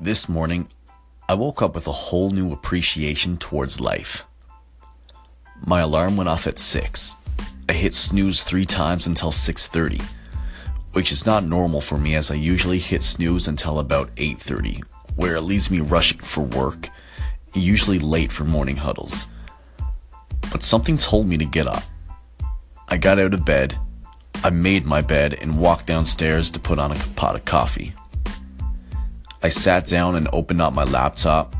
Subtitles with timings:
[0.00, 0.68] This morning,
[1.28, 4.24] I woke up with a whole new appreciation towards life.
[5.66, 7.16] My alarm went off at 6.
[7.68, 10.00] I hit snooze 3 times until 6:30,
[10.92, 14.84] which is not normal for me as I usually hit snooze until about 8:30,
[15.16, 16.90] where it leaves me rushing for work,
[17.52, 19.26] usually late for morning huddles.
[20.52, 21.82] But something told me to get up.
[22.86, 23.76] I got out of bed,
[24.44, 27.94] I made my bed and walked downstairs to put on a pot of coffee.
[29.40, 31.54] I sat down and opened up my laptop.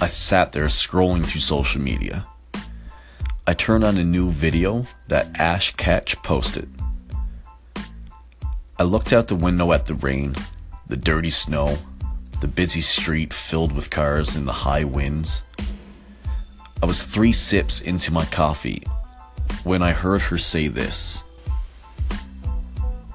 [0.00, 2.26] I sat there scrolling through social media.
[3.46, 6.68] I turned on a new video that Ash Ketch posted.
[8.78, 10.34] I looked out the window at the rain,
[10.88, 11.78] the dirty snow,
[12.40, 15.44] the busy street filled with cars and the high winds.
[16.82, 18.82] I was three sips into my coffee
[19.62, 21.22] when I heard her say this.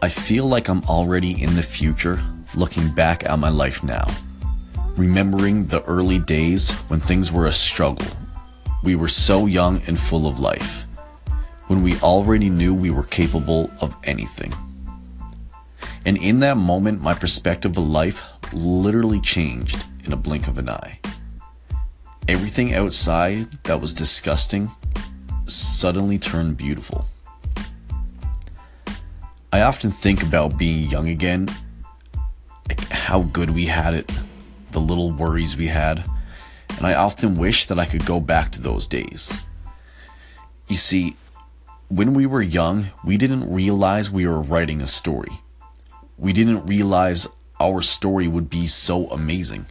[0.00, 2.22] I feel like I'm already in the future
[2.54, 4.06] looking back at my life now,
[4.96, 8.06] remembering the early days when things were a struggle.
[8.82, 10.86] We were so young and full of life,
[11.66, 14.52] when we already knew we were capable of anything.
[16.04, 20.68] And in that moment, my perspective of life literally changed in a blink of an
[20.68, 20.98] eye.
[22.26, 24.70] Everything outside that was disgusting
[25.44, 27.06] suddenly turned beautiful.
[29.52, 31.48] I often think about being young again
[33.10, 34.08] how good we had it,
[34.70, 36.04] the little worries we had,
[36.76, 39.42] and I often wish that I could go back to those days.
[40.68, 41.16] You see,
[41.88, 45.40] when we were young, we didn't realize we were writing a story.
[46.18, 47.26] We didn't realize
[47.58, 49.66] our story would be so amazing.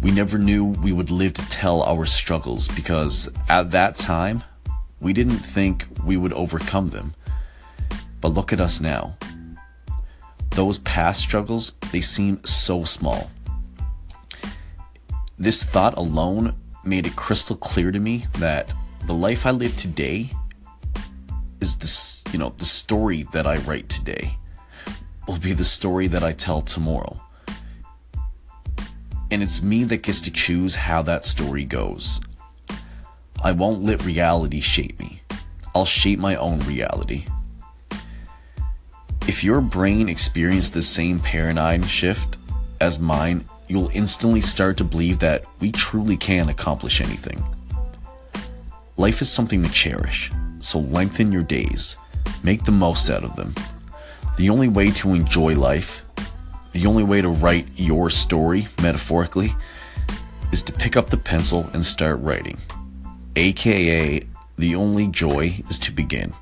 [0.00, 4.44] We never knew we would live to tell our struggles because at that time,
[4.98, 7.12] we didn't think we would overcome them.
[8.22, 9.18] But look at us now
[10.58, 13.30] those past struggles, they seem so small.
[15.38, 18.74] This thought alone made it crystal clear to me that
[19.04, 20.30] the life I live today
[21.60, 24.36] is this, you know, the story that I write today
[25.28, 27.20] will be the story that I tell tomorrow.
[29.30, 32.20] And it's me that gets to choose how that story goes.
[33.44, 35.20] I won't let reality shape me.
[35.72, 37.26] I'll shape my own reality.
[39.38, 42.38] If your brain experienced the same paradigm shift
[42.80, 47.44] as mine, you'll instantly start to believe that we truly can accomplish anything.
[48.96, 51.96] Life is something to cherish, so lengthen your days,
[52.42, 53.54] make the most out of them.
[54.38, 56.04] The only way to enjoy life,
[56.72, 59.54] the only way to write your story, metaphorically,
[60.50, 62.58] is to pick up the pencil and start writing.
[63.36, 64.24] AKA,
[64.56, 66.34] the only joy is to begin.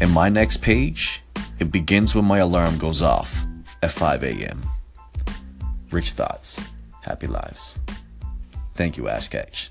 [0.00, 1.21] And my next page
[1.62, 3.46] it begins when my alarm goes off
[3.82, 4.60] at 5 a.m.
[5.92, 6.60] Rich thoughts,
[7.02, 7.78] happy lives.
[8.74, 9.70] Thank you, Ash Ketch.